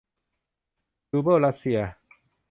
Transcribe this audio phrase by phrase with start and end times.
[1.11, 1.79] รูเบิลรัสเซีย